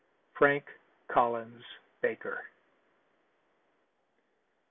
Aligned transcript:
Frank 0.33 0.65
Collins 1.09 1.63
Baker. 2.01 2.45